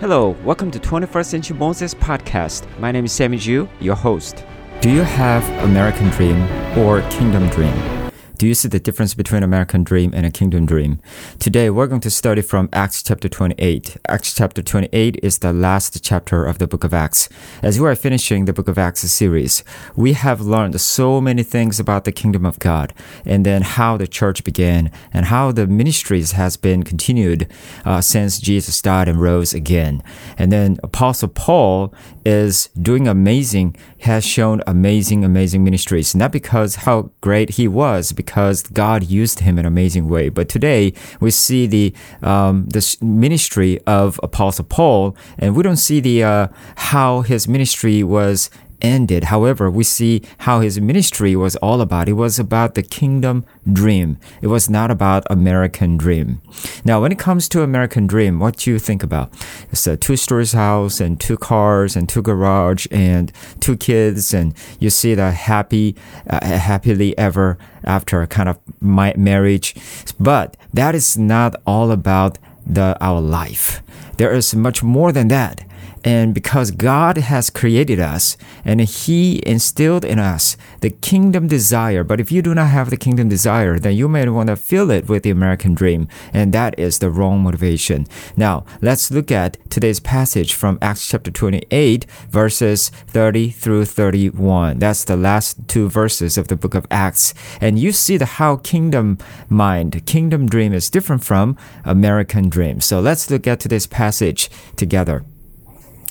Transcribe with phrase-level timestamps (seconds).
[0.00, 2.68] Hello, welcome to 21st Century Moses podcast.
[2.78, 4.44] My name is Sammy Ju, your host.
[4.80, 6.40] Do you have American dream
[6.78, 7.97] or kingdom dream?
[8.38, 11.00] Do you see the difference between American dream and a kingdom dream?
[11.40, 13.96] Today we're going to study from Acts chapter 28.
[14.06, 17.28] Acts chapter 28 is the last chapter of the book of Acts.
[17.64, 19.64] As we are finishing the book of Acts series,
[19.96, 22.94] we have learned so many things about the kingdom of God
[23.26, 27.50] and then how the church began and how the ministries has been continued
[27.84, 30.00] uh, since Jesus died and rose again.
[30.36, 31.92] And then Apostle Paul
[32.24, 38.27] is doing amazing, has shown amazing, amazing ministries, not because how great he was, because
[38.72, 40.28] God used him in an amazing way.
[40.28, 46.00] But today we see the um, the ministry of Apostle Paul, and we don't see
[46.00, 48.50] the uh, how his ministry was
[48.82, 49.24] ended.
[49.24, 52.08] However, we see how his ministry was all about.
[52.08, 54.18] It was about the kingdom dream.
[54.42, 56.40] It was not about American dream.
[56.84, 59.32] Now, when it comes to American dream, what do you think about?
[59.70, 64.54] It's a two stories house and two cars and two garage and two kids and
[64.78, 65.96] you see the happy,
[66.28, 69.74] uh, happily ever after kind of marriage.
[70.18, 73.82] But that is not all about the, our life.
[74.18, 75.64] There is much more than that.
[76.04, 82.20] And because God has created us and He instilled in us the kingdom desire, but
[82.20, 85.08] if you do not have the kingdom desire, then you may want to fill it
[85.08, 86.08] with the American dream.
[86.32, 88.06] And that is the wrong motivation.
[88.36, 94.78] Now, let's look at today's passage from Acts chapter 28, verses 30 through 31.
[94.78, 97.34] That's the last two verses of the book of Acts.
[97.60, 102.80] And you see the how kingdom mind, kingdom dream is different from American dream.
[102.80, 105.24] So let's look at today's passage together.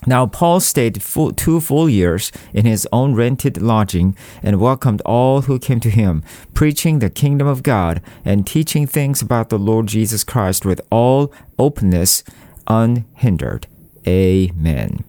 [0.06, 5.42] Now, Paul stayed full, two full years in his own rented lodging and welcomed all
[5.42, 9.88] who came to him, preaching the kingdom of God and teaching things about the Lord
[9.88, 12.24] Jesus Christ with all openness,
[12.68, 13.68] unhindered.
[14.08, 15.04] Amen.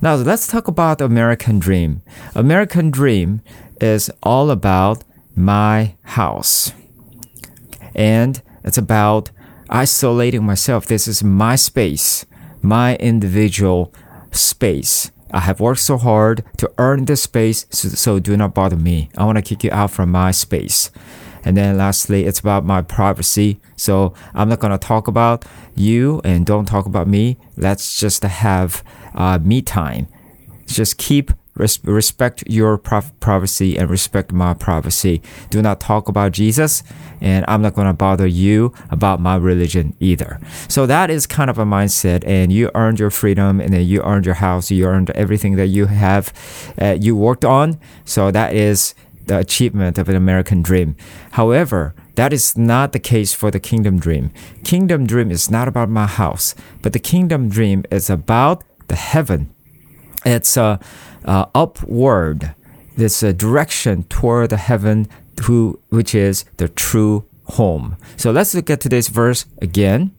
[0.00, 2.02] Now, let's talk about American Dream.
[2.34, 3.42] American Dream
[3.80, 5.04] is all about
[5.36, 6.72] my house.
[7.94, 9.30] And it's about
[9.68, 10.86] isolating myself.
[10.86, 12.26] This is my space
[12.64, 13.92] my individual
[14.30, 15.10] space.
[15.30, 19.10] I have worked so hard to earn this space, so, so do not bother me.
[19.16, 20.90] I want to kick you out from my space.
[21.44, 23.60] And then lastly, it's about my privacy.
[23.76, 25.44] So I'm not going to talk about
[25.76, 27.36] you and don't talk about me.
[27.56, 28.82] Let's just have
[29.14, 30.08] uh, me time.
[30.66, 35.22] Just keep Res- respect your privacy and respect my privacy.
[35.50, 36.82] Do not talk about Jesus,
[37.20, 40.40] and I'm not going to bother you about my religion either.
[40.68, 44.02] So that is kind of a mindset, and you earned your freedom, and then you
[44.02, 46.32] earned your house, you earned everything that you have,
[46.80, 47.78] uh, you worked on.
[48.04, 48.94] So that is
[49.26, 50.96] the achievement of an American dream.
[51.32, 54.32] However, that is not the case for the kingdom dream.
[54.64, 59.53] Kingdom dream is not about my house, but the kingdom dream is about the heaven.
[60.24, 60.78] It's a uh,
[61.24, 62.54] uh, upward,
[62.96, 65.08] this uh, direction toward the heaven,
[65.44, 67.96] who, which is the true home.
[68.16, 70.14] So let's look at today's verse again.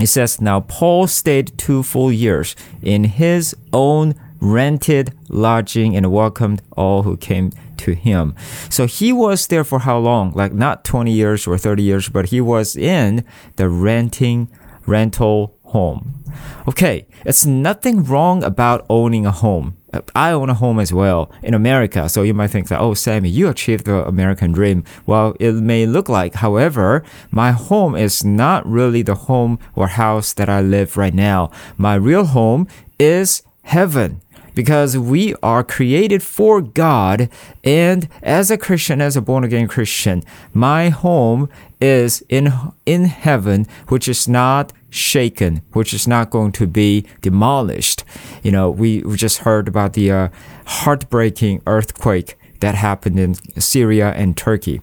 [0.00, 6.62] It says, Now Paul stayed two full years in his own rented lodging and welcomed
[6.76, 8.34] all who came to him.
[8.68, 10.32] So he was there for how long?
[10.32, 13.24] Like not 20 years or 30 years, but he was in
[13.56, 14.48] the renting
[14.86, 16.22] rental home.
[16.68, 19.76] Okay, it's nothing wrong about owning a home.
[20.14, 22.08] I own a home as well in America.
[22.08, 24.84] So you might think that, oh, Sammy, you achieved the American dream.
[25.06, 26.34] Well, it may look like.
[26.34, 31.50] However, my home is not really the home or house that I live right now.
[31.78, 32.66] My real home
[32.98, 34.20] is heaven
[34.54, 37.28] because we are created for God.
[37.62, 41.48] And as a Christian, as a born again Christian, my home
[41.80, 42.52] is in,
[42.86, 48.04] in heaven, which is not shaken, which is not going to be demolished.
[48.42, 50.28] You know, we, we just heard about the uh,
[50.66, 54.80] heartbreaking earthquake that happened in Syria and Turkey.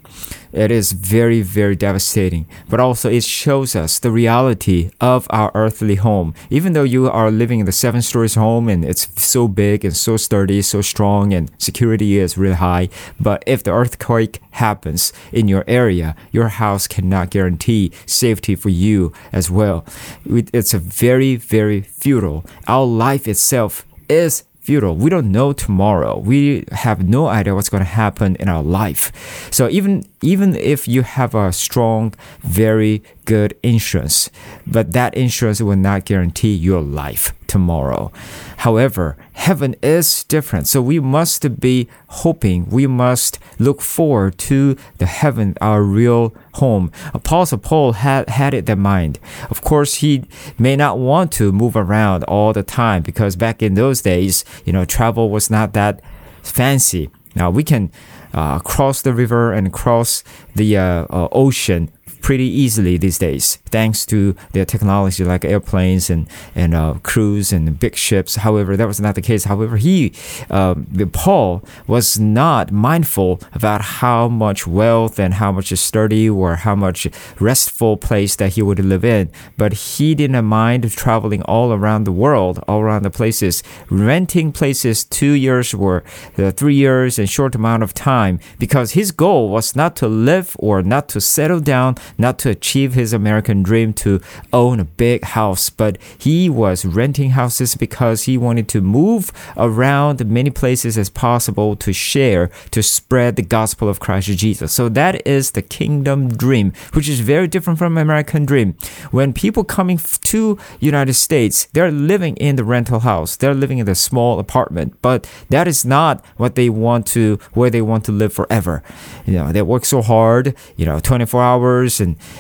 [0.52, 5.96] It is very, very devastating, but also it shows us the reality of our earthly
[5.96, 6.36] home.
[6.50, 9.96] Even though you are living in the seven stories home and it's so big and
[9.96, 12.90] so sturdy, so strong, and security is really high,
[13.20, 19.12] but if the earthquake happens in your area, your house cannot guarantee safety for you
[19.32, 19.86] as well.
[20.26, 22.46] It's a very, very futile.
[22.68, 24.96] Our life itself is futile.
[24.96, 26.18] We don't know tomorrow.
[26.18, 29.12] We have no idea what's going to happen in our life.
[29.52, 34.30] So even even if you have a strong, very good insurance,
[34.66, 38.12] but that insurance will not guarantee your life tomorrow.
[38.58, 40.68] However, heaven is different.
[40.68, 46.92] So we must be hoping, we must look forward to the heaven, our real home.
[47.14, 49.20] Apostle Paul had, had it in mind.
[49.50, 50.24] Of course, he
[50.58, 54.74] may not want to move around all the time because back in those days, you
[54.74, 56.02] know, travel was not that
[56.42, 57.10] fancy.
[57.36, 57.92] Now we can
[58.34, 60.24] uh, cross the river and cross
[60.56, 61.92] the uh, uh, ocean
[62.24, 67.78] pretty easily these days, thanks to their technology like airplanes and and uh, cruise and
[67.80, 68.38] big ships.
[68.38, 69.44] However, that was not the case.
[69.44, 70.14] However, he,
[70.50, 76.76] um, Paul, was not mindful about how much wealth and how much sturdy or how
[76.76, 77.08] much
[77.40, 79.30] restful place that he would live in.
[79.58, 85.04] But he didn't mind traveling all around the world, all around the places, renting places
[85.04, 86.04] two years or
[86.38, 90.56] uh, three years and short amount of time, because his goal was not to live
[90.58, 94.22] or not to settle down not to achieve his American dream to
[94.52, 100.26] own a big house, but he was renting houses because he wanted to move around
[100.26, 104.72] many places as possible to share, to spread the gospel of Christ Jesus.
[104.72, 108.76] So that is the kingdom dream, which is very different from American dream.
[109.12, 113.86] When people coming to United States, they're living in the rental house, they're living in
[113.86, 118.12] the small apartment, but that is not what they want to, where they want to
[118.12, 118.84] live forever.
[119.26, 122.00] You know, they work so hard, you know, 24 hours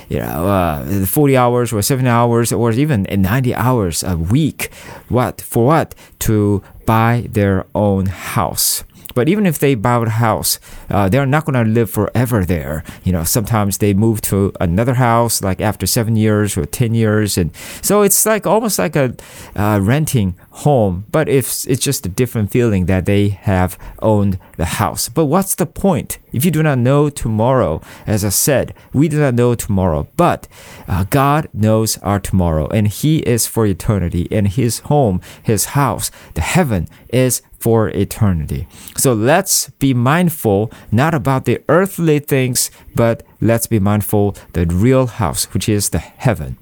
[0.10, 4.69] you know uh, 40 hours or 70 hours or even 90 hours a week.
[5.10, 5.95] What for what?
[6.19, 8.83] To buy their own house
[9.13, 12.83] but even if they buy a house, uh, they're not going to live forever there.
[13.04, 17.38] You know, sometimes they move to another house like after seven years or 10 years.
[17.38, 17.51] And
[17.81, 19.15] so it's like almost like a
[19.56, 24.65] uh, renting home, but it's, it's just a different feeling that they have owned the
[24.65, 25.10] house.
[25.10, 26.18] But what's the point?
[26.31, 30.48] If you do not know tomorrow, as I said, we do not know tomorrow, but
[30.88, 36.09] uh, God knows our tomorrow and He is for eternity and His home, His house,
[36.33, 38.68] the heaven is for eternity.
[38.98, 45.07] So let's be mindful not about the earthly things, but let's be mindful the real
[45.07, 46.57] house, which is the heaven.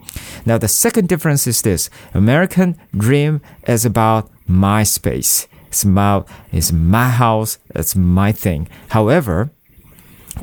[0.45, 5.47] Now the second difference is this: American dream is about my space.
[5.69, 7.57] It's about it's my house.
[7.73, 8.69] It's my thing.
[8.89, 9.49] However,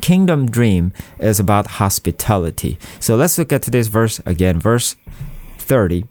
[0.01, 2.77] kingdom dream is about hospitality.
[2.99, 4.97] So let's look at today's verse again, verse
[5.59, 6.03] 30.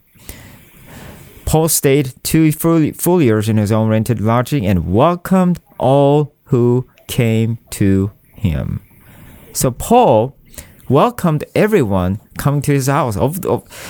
[1.49, 6.87] Paul stayed two full, full years in his own rented lodging and welcomed all who
[7.07, 8.83] came to him.
[9.55, 10.37] So Paul
[10.91, 13.17] welcomed everyone coming to his house.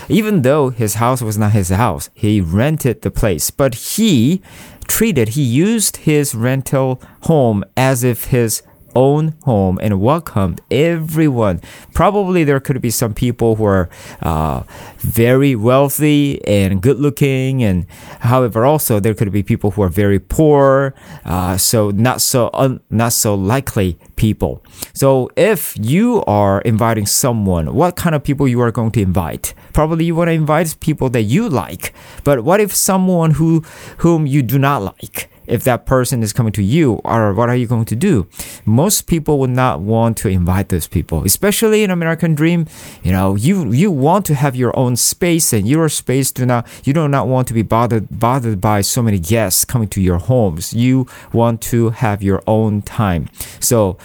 [0.09, 3.51] Even though his house was not his house, he rented the place.
[3.51, 4.41] But he
[4.87, 8.63] treated, he used his rental home as if his
[8.95, 11.61] own home and welcomed everyone.
[11.95, 13.89] Probably there could be some people who are
[14.23, 14.63] uh,
[14.99, 17.87] very wealthy and good looking, and
[18.21, 20.95] however, also there could be people who are very poor,
[21.25, 24.63] uh, so not so un- not so likely people.
[24.93, 29.55] So if you are inviting someone, what kind of people you are going to invite?
[29.73, 31.95] Probably you want to invite people that you like.
[32.25, 33.65] But what if someone who
[33.99, 35.31] whom you do not like?
[35.49, 38.27] If that person is coming to you or what are you going to do?
[38.65, 42.67] Most people would not want to invite those people especially in american dream.
[43.03, 46.67] You know you you want to have your own space and your space do not
[46.85, 50.19] you do not want to be bothered bothered by so many guests coming to your
[50.19, 50.75] homes.
[50.75, 53.29] You want to have your own time.
[53.61, 53.99] So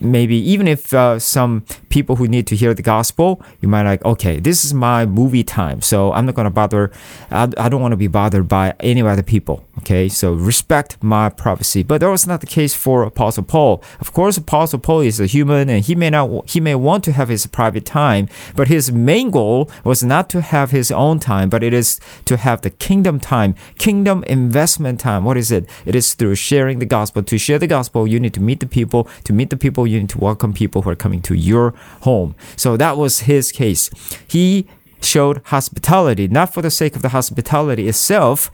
[0.00, 4.04] maybe even if uh, some people who need to hear the gospel you might like
[4.04, 5.80] okay this is my movie time.
[5.82, 6.90] So i'm not going to bother
[7.30, 11.28] I, I don't want to be bothered by any other people okay so respect my
[11.28, 11.82] privacy.
[11.82, 13.82] But that was not the case for Apostle Paul.
[14.00, 17.12] Of course, Apostle Paul is a human and he may not he may want to
[17.12, 21.48] have his private time, but his main goal was not to have his own time,
[21.48, 25.24] but it is to have the kingdom time, kingdom investment time.
[25.24, 25.68] What is it?
[25.86, 27.22] It is through sharing the gospel.
[27.22, 29.08] To share the gospel, you need to meet the people.
[29.24, 32.34] To meet the people, you need to welcome people who are coming to your home.
[32.56, 33.90] So that was his case.
[34.26, 34.66] He
[35.00, 38.50] showed hospitality, not for the sake of the hospitality itself,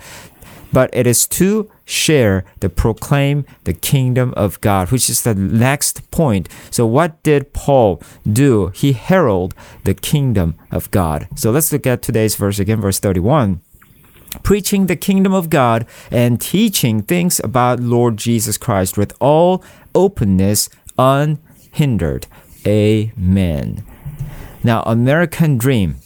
[0.75, 6.11] but it is to share the proclaim the kingdom of God, which is the next
[6.11, 6.49] point.
[6.71, 8.69] So what did Paul do?
[8.75, 11.29] He heralded the kingdom of God.
[11.37, 13.61] So let's look at today's verse again, verse 31
[14.43, 19.63] preaching the kingdom of God and teaching things about Lord Jesus Christ with all
[19.95, 22.27] openness unhindered.
[22.67, 23.85] Amen.
[24.65, 25.99] Now, American dream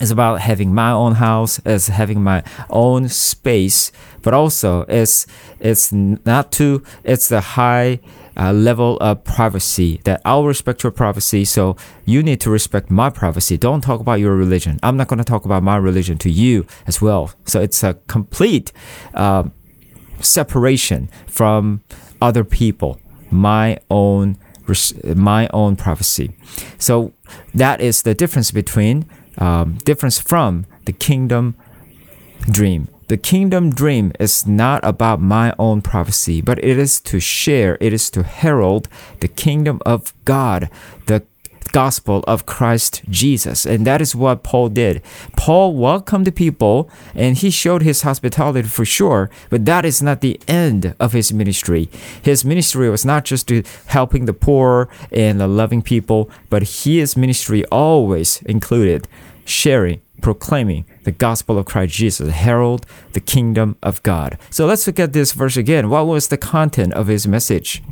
[0.00, 5.26] it's about having my own house, it's having my own space, but also it's
[5.58, 8.00] it's not too it's the high
[8.36, 11.46] uh, level of privacy that I'll respect your privacy.
[11.46, 13.56] So you need to respect my privacy.
[13.56, 14.78] Don't talk about your religion.
[14.82, 17.32] I'm not going to talk about my religion to you as well.
[17.46, 18.72] So it's a complete
[19.14, 19.44] uh,
[20.20, 21.82] separation from
[22.20, 23.00] other people.
[23.30, 24.38] My own
[25.14, 26.36] my own privacy.
[26.76, 27.12] So
[27.54, 29.08] that is the difference between
[29.38, 31.54] um, difference from the kingdom
[32.50, 32.88] dream.
[33.08, 37.92] The kingdom dream is not about my own prophecy, but it is to share, it
[37.92, 38.88] is to herald
[39.20, 40.68] the kingdom of God,
[41.06, 41.22] the
[41.72, 43.66] gospel of Christ Jesus.
[43.66, 45.02] And that is what Paul did.
[45.36, 50.20] Paul welcomed the people and he showed his hospitality for sure, but that is not
[50.20, 51.88] the end of his ministry.
[52.22, 57.16] His ministry was not just to helping the poor and the loving people, but his
[57.16, 59.08] ministry always included
[59.44, 64.38] sharing proclaiming the gospel of Christ Jesus, herald the kingdom of God.
[64.50, 65.88] So let's look at this verse again.
[65.88, 67.82] What was the content of his message?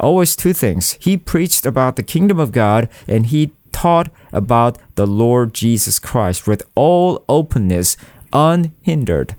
[0.00, 0.96] Always two things.
[1.00, 6.46] He preached about the kingdom of God and he taught about the Lord Jesus Christ
[6.46, 7.96] with all openness,
[8.32, 9.34] unhindered.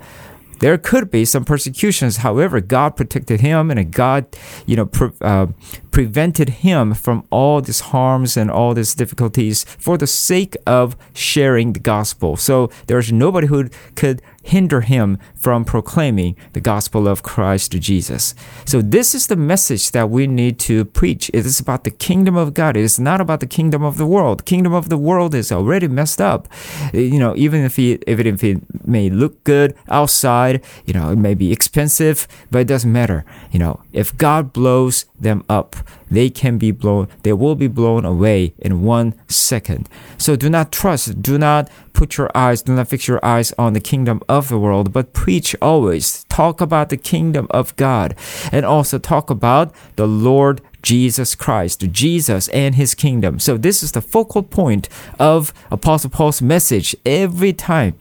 [0.59, 2.17] There could be some persecutions.
[2.17, 4.25] However, God protected him and God,
[4.65, 5.47] you know, pre- uh,
[5.91, 11.73] prevented him from all these harms and all these difficulties for the sake of sharing
[11.73, 12.35] the gospel.
[12.35, 18.33] So there's nobody who could hinder him from proclaiming the gospel of Christ Jesus.
[18.65, 21.29] So this is the message that we need to preach.
[21.33, 22.75] It is about the kingdom of God.
[22.75, 24.45] It is not about the kingdom of the world.
[24.45, 26.47] Kingdom of the world is already messed up.
[26.93, 31.11] Uh, you know, even if it, it, if it may look good outside, you know,
[31.11, 33.25] it may be expensive, but it doesn't matter.
[33.51, 35.75] You know, if God blows them up,
[36.09, 39.89] they can be blown, they will be blown away in one second.
[40.17, 43.73] So do not trust, do not put your eyes, do not fix your eyes on
[43.73, 46.23] the kingdom of the world, but preach always.
[46.25, 48.15] Talk about the kingdom of God
[48.51, 53.39] and also talk about the Lord Jesus Christ, Jesus and his kingdom.
[53.39, 54.87] So this is the focal point
[55.19, 57.97] of Apostle Paul's message every time.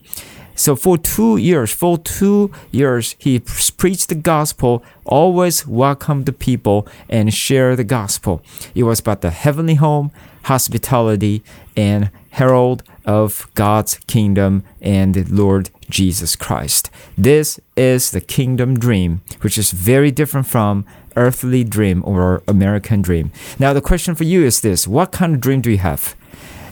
[0.59, 6.85] So for two years, for two years, he preached the gospel, always welcomed the people
[7.07, 8.41] and shared the gospel.
[8.75, 10.11] It was about the heavenly home,
[10.43, 11.43] hospitality,
[11.77, 16.89] and herald of God's kingdom and the Lord Jesus Christ.
[17.17, 20.85] This is the kingdom dream, which is very different from
[21.15, 23.31] earthly dream or American dream.
[23.59, 26.17] Now the question for you is this, what kind of dream do you have?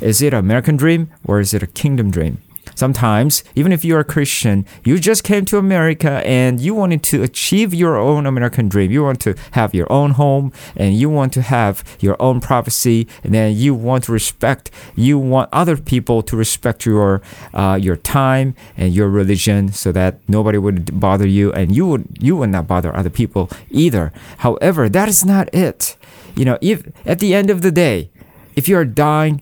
[0.02, 2.42] Is it an American dream or is it a kingdom dream?
[2.76, 7.24] Sometimes, even if you're a Christian, you just came to America and you wanted to
[7.24, 8.92] achieve your own American dream.
[8.92, 13.08] You want to have your own home and you want to have your own privacy
[13.24, 17.22] and then you want to respect, you want other people to respect your,
[17.54, 22.18] uh, your time and your religion so that nobody would bother you and you would,
[22.20, 24.12] you would not bother other people either.
[24.40, 25.98] However, that is not it.
[26.36, 28.12] You know, if at the end of the day,
[28.56, 29.42] if you are dying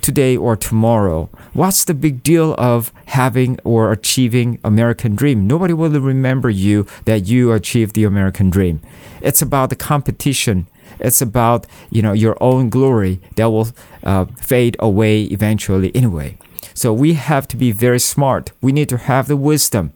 [0.00, 1.28] today or tomorrow.
[1.52, 5.46] What's the big deal of having or achieving American dream?
[5.46, 8.80] Nobody will remember you that you achieved the American dream.
[9.20, 10.66] It's about the competition.
[11.00, 13.68] It's about you know your own glory that will
[14.04, 16.38] uh, fade away eventually anyway.
[16.74, 18.52] So we have to be very smart.
[18.60, 19.92] We need to have the wisdom.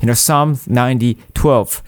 [0.00, 1.82] You know Psalm 90, 12.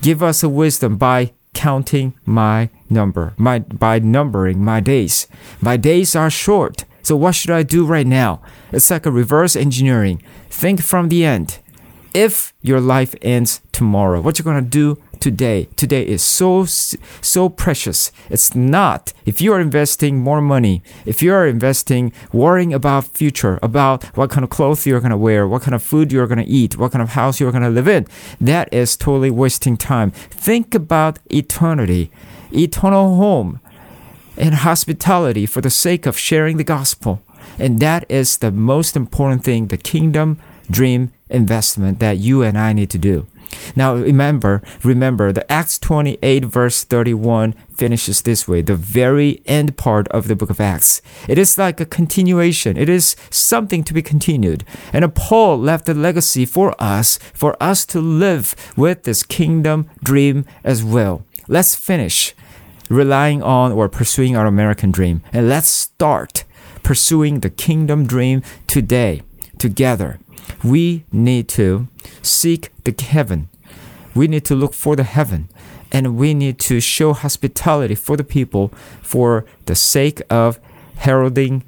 [0.00, 5.26] Give us a wisdom by counting my number, my, by numbering my days.
[5.60, 6.84] My days are short.
[7.08, 8.42] So what should I do right now?
[8.70, 10.22] It's like a reverse engineering.
[10.50, 11.58] Think from the end.
[12.12, 15.68] If your life ends tomorrow, what you're to do today.
[15.76, 18.12] Today is so so precious.
[18.28, 23.58] It's not if you are investing more money, if you are investing worrying about future,
[23.62, 26.76] about what kind of clothes you're to wear, what kind of food you're to eat,
[26.76, 28.06] what kind of house you're to live in,
[28.38, 30.10] that is totally wasting time.
[30.10, 32.10] Think about eternity,
[32.52, 33.60] eternal home
[34.38, 37.22] and hospitality for the sake of sharing the gospel.
[37.58, 40.38] And that is the most important thing, the kingdom
[40.70, 43.26] dream investment that you and I need to do.
[43.74, 50.06] Now remember, remember the Acts 28 verse 31 finishes this way, the very end part
[50.08, 51.00] of the book of Acts.
[51.26, 52.76] It is like a continuation.
[52.76, 54.64] It is something to be continued.
[54.92, 60.44] And Paul left a legacy for us, for us to live with this kingdom dream
[60.62, 61.24] as well.
[61.46, 62.34] Let's finish
[62.88, 65.22] relying on or pursuing our American dream.
[65.32, 66.44] And let's start
[66.82, 69.22] pursuing the kingdom dream today,
[69.58, 70.18] together.
[70.64, 71.88] We need to
[72.22, 73.48] seek the heaven.
[74.14, 75.48] We need to look for the heaven.
[75.92, 78.68] And we need to show hospitality for the people
[79.02, 80.58] for the sake of
[80.96, 81.64] heralding,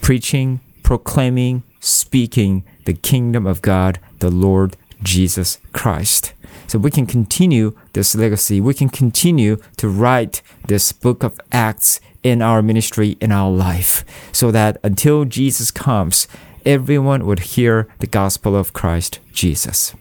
[0.00, 6.34] preaching, proclaiming speaking the kingdom of God, the Lord Jesus Christ.
[6.68, 8.60] So we can continue this legacy.
[8.60, 14.04] We can continue to write this book of Acts in our ministry, in our life,
[14.32, 16.28] so that until Jesus comes,
[16.66, 19.94] everyone would hear the gospel of Christ Jesus.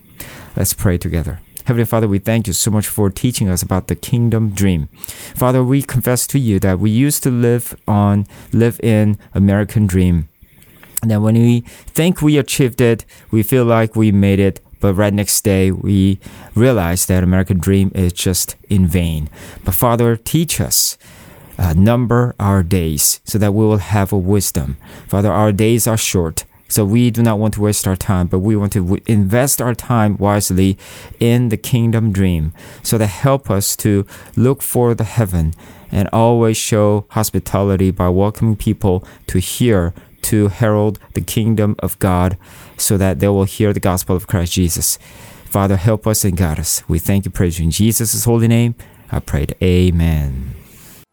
[0.56, 1.40] Let's pray together.
[1.66, 4.88] Heavenly Father, we thank you so much for teaching us about the kingdom dream.
[5.36, 10.30] Father, we confess to you that we used to live on, live in American dream.
[11.02, 14.94] And then when we think we achieved it, we feel like we made it, but
[14.94, 16.20] right next day we
[16.56, 19.30] realize that American dream is just in vain.
[19.64, 20.98] But Father, teach us.
[21.60, 24.78] Uh, number our days so that we will have a wisdom.
[25.08, 26.46] Father, our days are short.
[26.70, 29.74] So we do not want to waste our time, but we want to invest our
[29.74, 30.78] time wisely
[31.20, 32.54] in the kingdom dream
[32.84, 34.06] so that help us to
[34.36, 35.54] look for the heaven
[35.92, 39.94] and always show hospitality by welcoming people to hear,
[40.24, 42.38] to herald the kingdom of God
[42.78, 44.98] so that they will hear the gospel of Christ Jesus.
[45.46, 46.84] Father, help us and guide us.
[46.88, 48.76] We thank you, praise you in Jesus' holy name.
[49.12, 50.54] I prayed, Amen.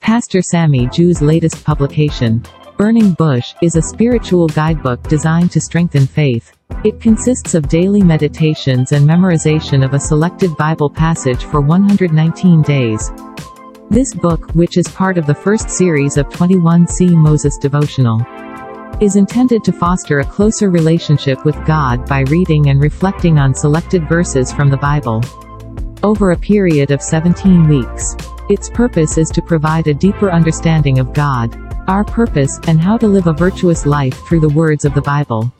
[0.00, 2.44] Pastor Sammy Ju's latest publication,
[2.76, 6.52] Burning Bush, is a spiritual guidebook designed to strengthen faith.
[6.84, 13.10] It consists of daily meditations and memorization of a selected Bible passage for 119 days.
[13.90, 18.18] This book, which is part of the first series of 21C Moses devotional,
[19.00, 24.08] is intended to foster a closer relationship with God by reading and reflecting on selected
[24.08, 25.22] verses from the Bible
[26.04, 28.14] over a period of 17 weeks.
[28.50, 31.56] Its purpose is to provide a deeper understanding of God,
[31.88, 35.50] our purpose, and how to live a virtuous life through the words of the Bible.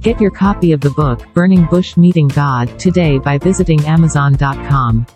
[0.00, 5.06] Get your copy of the book, Burning Bush Meeting God, today by visiting Amazon.com.